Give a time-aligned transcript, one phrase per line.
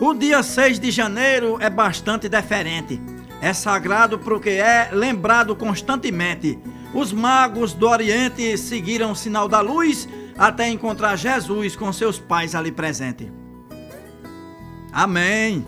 [0.00, 3.00] O dia 6 de janeiro é bastante diferente.
[3.40, 6.58] É sagrado porque é lembrado constantemente.
[6.92, 12.56] Os magos do Oriente seguiram o sinal da luz até encontrar Jesus com seus pais
[12.56, 13.32] ali presente.
[14.92, 15.64] Amém.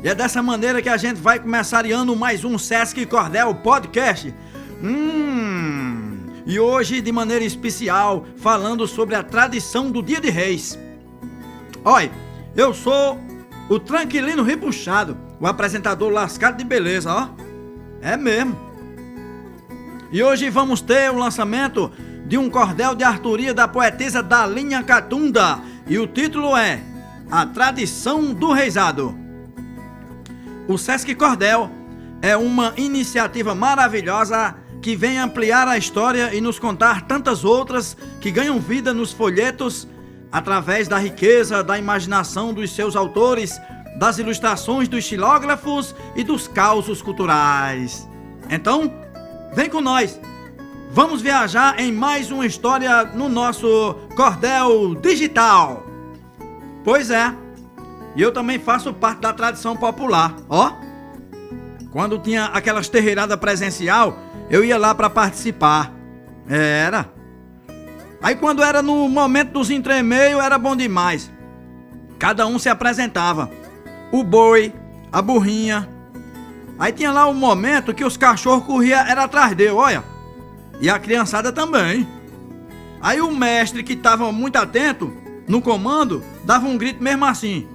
[0.00, 4.32] E é dessa maneira que a gente vai começar ano mais um Sesc Cordel Podcast.
[4.80, 6.26] Hum.
[6.46, 10.78] E hoje, de maneira especial, falando sobre a tradição do Dia de Reis.
[11.84, 12.12] Olha,
[12.56, 13.18] eu sou
[13.68, 17.28] o Tranquilino Ripuxado, o apresentador lascado de beleza, ó.
[18.02, 18.58] É mesmo.
[20.12, 21.90] E hoje vamos ter o lançamento
[22.26, 25.60] de um cordel de Arturia da poetisa Dalinha Catunda.
[25.86, 26.80] E o título é
[27.30, 29.16] A Tradição do Reisado.
[30.68, 31.70] O Sesc Cordel
[32.22, 38.30] é uma iniciativa maravilhosa que vem ampliar a história e nos contar tantas outras que
[38.30, 39.88] ganham vida nos folhetos
[40.34, 43.60] através da riqueza da imaginação dos seus autores,
[43.96, 48.10] das ilustrações dos xilógrafos e dos causos culturais.
[48.50, 48.92] Então,
[49.54, 50.20] vem com nós!
[50.90, 55.86] Vamos viajar em mais uma história no nosso Cordel Digital.
[56.82, 57.32] Pois é,
[58.16, 60.72] e eu também faço parte da tradição popular, ó.
[61.92, 64.18] Quando tinha aquelas terreiradas presencial,
[64.50, 65.92] eu ia lá para participar.
[66.48, 67.08] Era.
[68.24, 71.30] Aí quando era no momento dos entremeios, era bom demais.
[72.18, 73.50] Cada um se apresentava.
[74.10, 74.72] O boi,
[75.12, 75.86] a burrinha.
[76.78, 80.02] Aí tinha lá um momento que os cachorros corriam era atrás dele, olha.
[80.80, 82.08] E a criançada também.
[82.98, 85.12] Aí o mestre que estava muito atento
[85.46, 87.68] no comando dava um grito mesmo assim: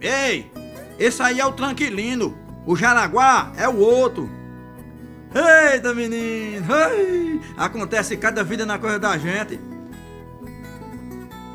[0.00, 0.50] Ei,
[0.98, 2.36] esse aí é o tranquilino,
[2.66, 4.28] o Jaraguá é o outro.
[5.72, 9.73] Eita menino, ei, acontece cada vida na coisa da gente.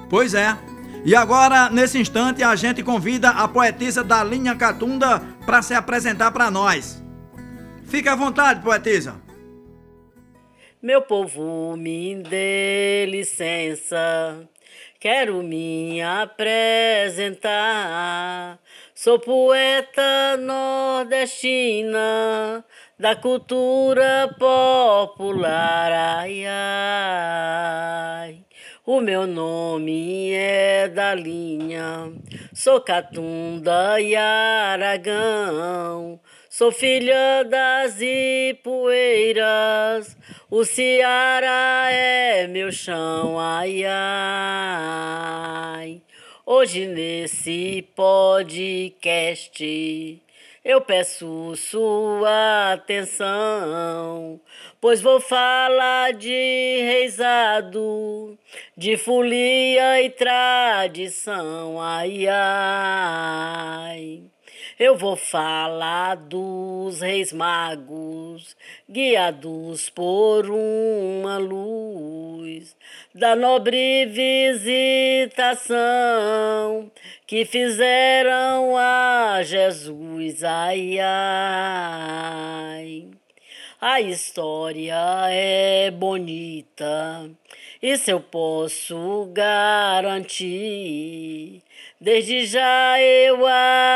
[0.10, 0.58] Pois é.
[1.06, 6.32] E agora, nesse instante, a gente convida a poetisa da linha Catunda para se apresentar
[6.32, 7.02] para nós.
[7.86, 9.16] Fique à vontade, poetisa.
[10.82, 14.48] Meu povo, me dê licença,
[15.00, 17.48] quero me apresentar.
[18.96, 22.64] Sou poeta nordestina
[22.98, 25.92] da cultura popular.
[25.92, 28.46] Ai, ai.
[28.92, 32.12] O meu nome é da linha,
[32.52, 36.20] sou Catunda e Aragão,
[36.50, 40.18] sou filha das Ipueiras,
[40.50, 46.02] o Ceará é meu chão, ai ai.
[46.44, 50.20] Hoje nesse podcast
[50.70, 54.40] eu peço sua atenção,
[54.80, 56.30] pois vou falar de
[56.82, 58.38] reizado,
[58.78, 61.82] de folia e tradição.
[61.82, 64.22] Ai, ai.
[64.80, 68.56] Eu vou falar dos reis magos,
[68.90, 72.78] guiados por uma luz,
[73.14, 74.06] da nobre
[75.26, 75.70] visitação
[77.28, 80.46] que fizeram a Jesus.
[80.46, 82.30] Ai, ai.
[83.82, 84.96] A história
[85.30, 87.30] é bonita,
[87.82, 90.44] isso eu posso garantir.
[92.00, 93.46] Desde já eu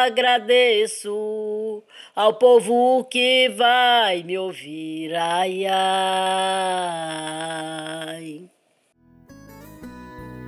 [0.06, 1.84] agradeço
[2.16, 5.14] ao povo que vai me ouvir.
[5.16, 5.84] Ai, ai.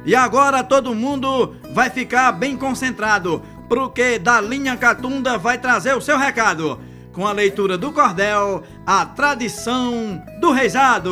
[0.05, 6.01] E agora todo mundo vai ficar bem concentrado, porque da linha Catunda vai trazer o
[6.01, 6.79] seu recado
[7.11, 11.11] com a leitura do cordel, a tradição do reizado.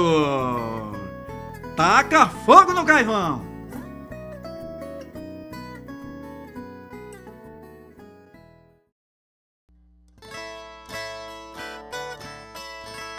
[1.76, 3.42] Taca fogo no caivão!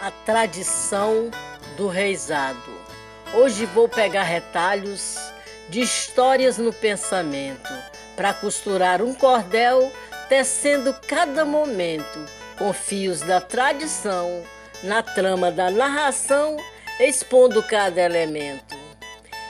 [0.00, 1.32] A tradição
[1.76, 2.56] do reizado.
[3.34, 5.18] Hoje vou pegar retalhos
[5.68, 7.72] de histórias no pensamento
[8.14, 9.90] para costurar um cordel,
[10.28, 12.24] tecendo cada momento
[12.56, 14.44] com fios da tradição,
[14.84, 16.56] na trama da narração,
[17.00, 18.76] expondo cada elemento.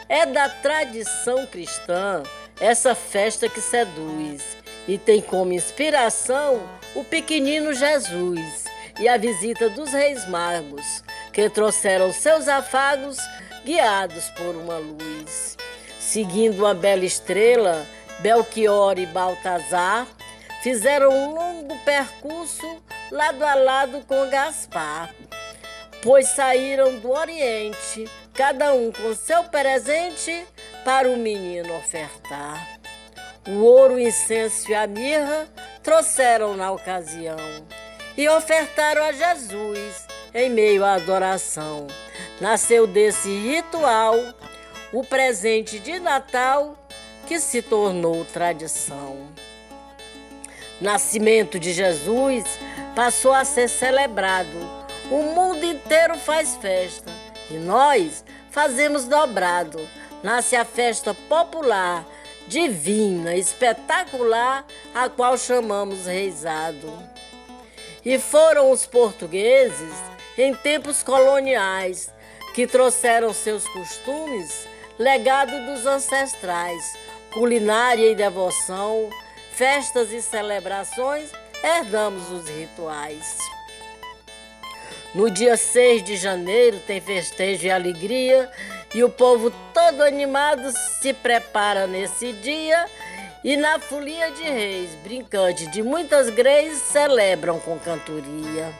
[0.08, 2.22] É da tradição cristã
[2.60, 4.56] essa festa que seduz
[4.86, 6.62] e tem como inspiração
[6.94, 8.64] o pequenino Jesus
[8.98, 11.02] e a visita dos reis magos,
[11.32, 13.18] que trouxeram seus afagos
[13.64, 15.56] guiados por uma luz.
[15.98, 17.84] Seguindo uma bela estrela,
[18.20, 20.06] Belchior e Baltazar
[20.62, 25.12] fizeram um longo percurso lado a lado com Gaspar,
[26.04, 30.46] pois saíram do Oriente, cada um com seu presente
[30.84, 32.78] para o menino ofertar.
[33.48, 35.48] O ouro, o incenso e a mirra
[35.82, 37.38] trouxeram na ocasião
[38.18, 41.86] e ofertaram a Jesus em meio à adoração.
[42.38, 44.14] Nasceu desse ritual
[44.92, 46.76] o presente de Natal
[47.26, 49.26] que se tornou tradição.
[50.82, 52.44] Nascimento de Jesus
[52.94, 54.83] passou a ser celebrado.
[55.10, 57.10] O mundo inteiro faz festa
[57.50, 59.78] e nós fazemos dobrado.
[60.22, 62.06] Nasce a festa popular,
[62.48, 64.64] divina, espetacular,
[64.94, 66.90] a qual chamamos reizado.
[68.02, 69.94] E foram os portugueses,
[70.38, 72.10] em tempos coloniais,
[72.54, 74.66] que trouxeram seus costumes,
[74.98, 76.96] legado dos ancestrais,
[77.32, 79.10] culinária e devoção,
[79.52, 81.30] festas e celebrações,
[81.62, 83.53] herdamos os rituais.
[85.14, 88.50] No dia 6 de janeiro tem festejo e alegria,
[88.92, 92.86] e o povo todo animado se prepara nesse dia.
[93.44, 98.72] E na folia de reis, brincante de muitas greis, celebram com cantoria.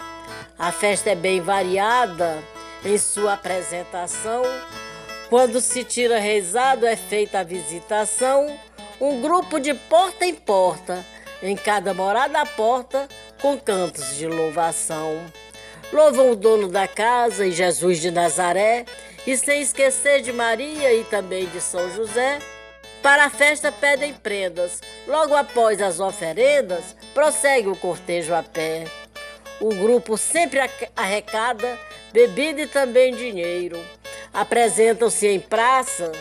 [0.59, 2.43] A festa é bem variada
[2.85, 4.43] em sua apresentação.
[5.29, 8.59] Quando se tira reizado, é feita a visitação.
[9.01, 11.05] Um grupo de porta em porta,
[11.41, 13.07] em cada morada à porta,
[13.41, 15.25] com cantos de louvação.
[15.93, 18.85] Louvam o dono da casa e Jesus de Nazaré,
[19.27, 22.39] e sem esquecer de Maria e também de São José.
[23.03, 28.85] Para a festa pedem prendas, logo após as oferendas, prossegue o cortejo a pé.
[29.61, 30.59] O grupo sempre
[30.97, 31.79] arrecada
[32.15, 33.77] bebida e também dinheiro.
[34.33, 36.13] Apresentam-se em praça,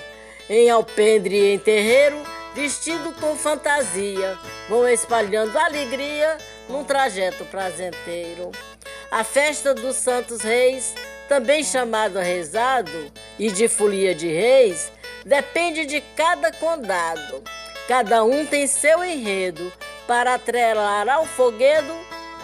[0.50, 2.18] em alpendre e em terreiro,
[2.56, 4.38] vestido com fantasia,
[4.68, 6.38] vão espalhando alegria
[6.68, 8.52] num trajeto prazenteiro.
[9.14, 10.96] A festa dos Santos Reis,
[11.30, 14.92] também chamado rezado e de folia de reis,
[15.24, 17.44] depende de cada condado.
[17.88, 19.72] Cada um tem seu enredo
[20.08, 21.94] para atrelar ao foguedo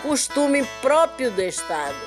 [0.03, 1.97] costume próprio do estado.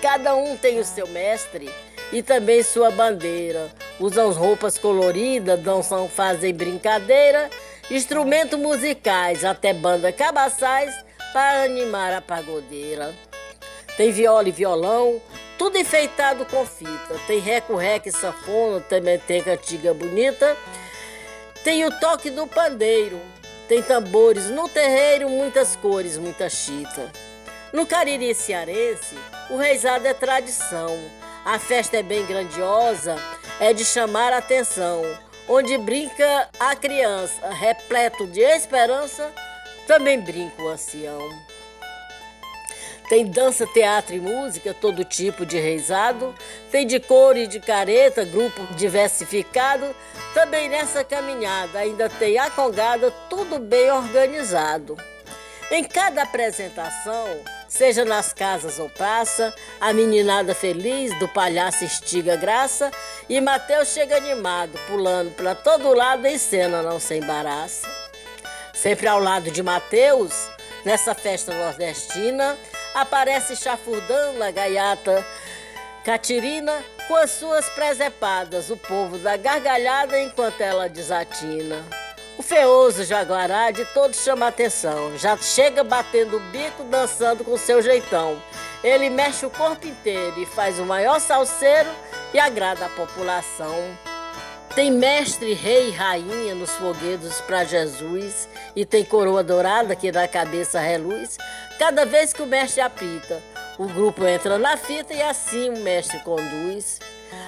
[0.00, 1.68] Cada um tem o seu mestre
[2.12, 3.68] e também sua bandeira.
[3.98, 7.50] Usam roupas coloridas, dançam, fazem brincadeira,
[7.90, 10.94] instrumentos musicais, até banda cabaçais
[11.34, 13.12] para animar a pagodeira.
[13.96, 15.20] Tem viola e violão,
[15.58, 17.18] tudo enfeitado com fita.
[17.26, 20.56] Tem reco-reco e sanfona, também tem cantiga bonita.
[21.64, 23.20] Tem o toque do pandeiro,
[23.68, 27.10] tem tambores no terreiro, muitas cores, muita chita.
[27.72, 29.16] No Cariri cearense,
[29.50, 30.96] o reizado é tradição.
[31.44, 33.16] A festa é bem grandiosa,
[33.58, 35.02] é de chamar a atenção.
[35.48, 39.32] Onde brinca a criança, repleto de esperança,
[39.86, 41.20] também brinca o ancião.
[43.08, 46.34] Tem dança, teatro e música, todo tipo de reizado.
[46.70, 49.94] Tem de cor e de careta, grupo diversificado.
[50.32, 54.96] Também nessa caminhada ainda tem a congada, tudo bem organizado.
[55.70, 57.26] Em cada apresentação,
[57.68, 62.90] seja nas casas ou praça, a meninada feliz do palhaço estiga graça
[63.28, 68.03] e Mateus chega animado, pulando para todo lado em cena não se embaraça.
[68.84, 70.50] Sempre ao lado de Mateus,
[70.84, 72.54] nessa festa nordestina,
[72.94, 75.26] aparece chafurdando a gaiata
[76.04, 81.82] Catirina com as suas presepadas, o povo da gargalhada enquanto ela desatina.
[82.36, 87.80] O feoso jaguará de todos chama atenção, já chega batendo o bico, dançando com seu
[87.80, 88.38] jeitão.
[88.82, 91.88] Ele mexe o corpo inteiro e faz o maior salseiro
[92.34, 93.96] e agrada a população.
[94.74, 100.26] Tem mestre, rei e rainha nos foguedos para Jesus e tem coroa dourada que na
[100.26, 101.38] cabeça reluz
[101.78, 103.42] cada vez que o mestre apita.
[103.78, 107.00] O grupo entra na fita e assim o mestre conduz.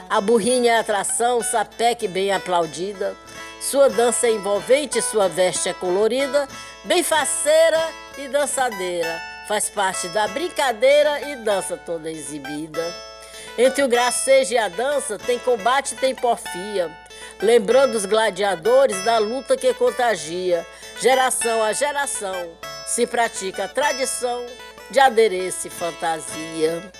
[0.08, 3.14] A burrinha é atração, sapeque bem aplaudida.
[3.60, 6.48] Sua dança é envolvente, sua veste é colorida,
[6.84, 7.80] bem faceira
[8.18, 9.20] e dançadeira.
[9.48, 12.82] Faz parte da brincadeira e dança toda exibida.
[13.58, 16.90] Entre o gracejo e a dança tem combate e tem porfia,
[17.40, 20.66] lembrando os gladiadores da luta que contagia,
[21.00, 24.46] geração a geração se pratica a tradição
[24.90, 26.90] de adereço e fantasia.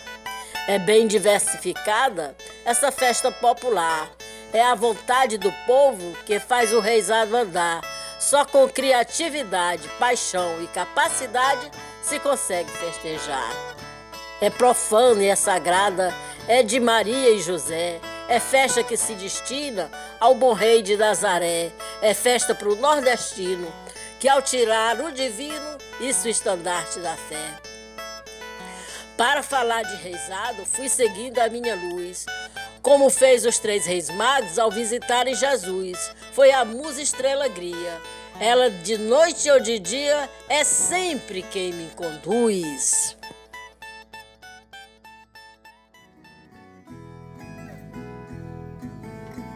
[0.69, 4.11] É bem diversificada essa festa popular.
[4.53, 7.81] É a vontade do povo que faz o reizado andar.
[8.19, 11.71] Só com criatividade, paixão e capacidade
[12.03, 13.77] se consegue festejar.
[14.41, 16.13] É profana e é sagrada,
[16.49, 18.01] é de Maria e José.
[18.29, 19.89] É festa que se destina
[20.19, 21.71] ao bom rei de Nazaré.
[22.03, 23.73] É festa para o nordestino,
[24.21, 27.61] que ao tirar o divino, isso o estandarte da fé.
[29.17, 32.27] Para falar de reizado, fui seguindo a minha luz.
[32.87, 36.13] como fez os três reis magos ao visitarem Jesus.
[36.33, 38.01] Foi a musa estrela gria.
[38.39, 43.17] Ela de noite ou de dia é sempre quem me conduz.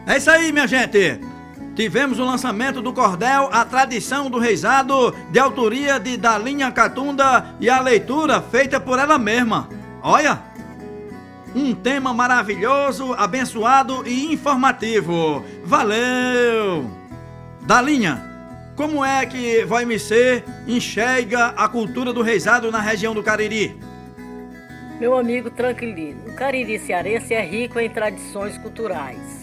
[0.05, 1.30] É isso aí, minha gente.
[1.75, 7.69] Tivemos o lançamento do cordel A Tradição do Reisado, de autoria de Dalinha Catunda e
[7.69, 9.69] a leitura feita por ela mesma.
[10.03, 10.41] Olha!
[11.55, 15.43] Um tema maravilhoso, abençoado e informativo.
[15.63, 16.89] Valeu!
[17.61, 18.21] Dalinha,
[18.75, 23.77] como é que vai me ser enxerga a cultura do reisado na região do Cariri?
[24.99, 29.40] Meu amigo tranquilino, o Cariri cearense é rico em tradições culturais.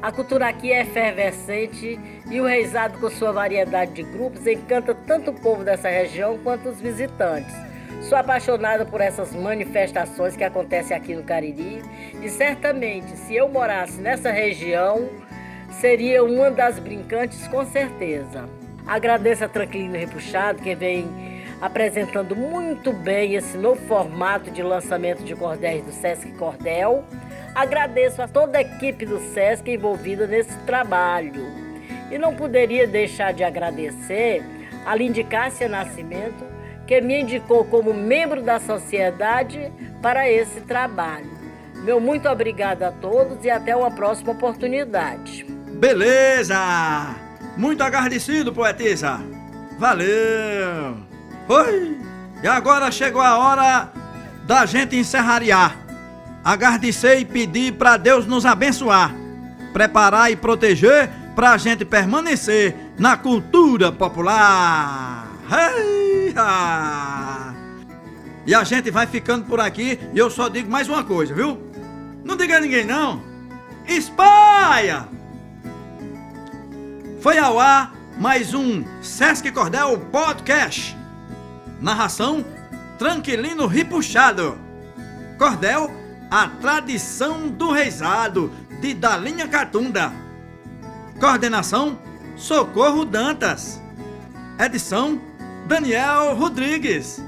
[0.00, 1.98] A cultura aqui é efervescente
[2.30, 6.68] e o reisado, com sua variedade de grupos, encanta tanto o povo dessa região quanto
[6.68, 7.52] os visitantes.
[8.02, 11.82] Sou apaixonada por essas manifestações que acontecem aqui no Cariri
[12.22, 15.08] e certamente, se eu morasse nessa região,
[15.80, 18.48] seria uma das brincantes com certeza.
[18.86, 25.34] Agradeço a Tranquilino Repuxado que vem apresentando muito bem esse novo formato de lançamento de
[25.34, 27.04] cordéis do Sesc Cordel.
[27.58, 31.44] Agradeço a toda a equipe do Sesc envolvida nesse trabalho.
[32.08, 34.44] E não poderia deixar de agradecer
[34.86, 36.46] a Lindicácia Nascimento,
[36.86, 41.36] que me indicou como membro da sociedade para esse trabalho.
[41.82, 45.44] Meu muito obrigado a todos e até uma próxima oportunidade.
[45.80, 46.56] Beleza!
[47.56, 49.18] Muito agradecido, poetisa!
[49.80, 50.96] Valeu!
[51.48, 51.98] Oi!
[52.40, 53.92] E agora chegou a hora
[54.46, 55.87] da gente encerrariar.
[56.48, 59.14] Agradecer e pedir para Deus nos abençoar,
[59.70, 65.28] preparar e proteger para a gente permanecer na cultura popular.
[68.46, 71.62] E a gente vai ficando por aqui e eu só digo mais uma coisa, viu?
[72.24, 73.22] Não diga a ninguém não.
[73.86, 75.06] Espalha!
[77.20, 80.96] Foi ao ar mais um Sesc Cordel Podcast.
[81.78, 82.42] Narração
[82.98, 84.56] Tranquilino Ripuxado.
[85.36, 85.97] Cordel,
[86.30, 90.12] a tradição do reizado de Dalinha Catunda.
[91.18, 91.98] Coordenação
[92.36, 93.80] Socorro Dantas.
[94.58, 95.20] Edição
[95.66, 97.22] Daniel Rodrigues.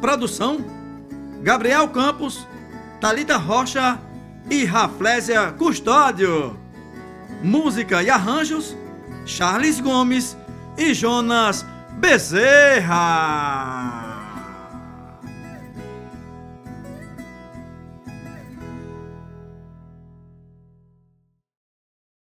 [0.00, 0.64] Produção:
[1.42, 2.46] Gabriel Campos,
[3.00, 3.98] Talita Rocha
[4.50, 6.58] e Raflésia Custódio.
[7.42, 8.76] Música e arranjos:
[9.24, 10.36] Charles Gomes
[10.76, 11.64] e Jonas
[11.98, 13.08] Bezerra.